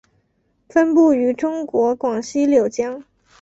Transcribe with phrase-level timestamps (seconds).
[0.67, 3.03] 分布于中国广西柳江。